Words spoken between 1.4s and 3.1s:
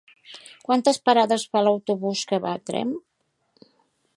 fa l'autobús que va a Tremp?